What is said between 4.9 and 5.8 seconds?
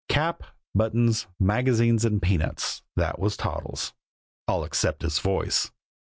his voice.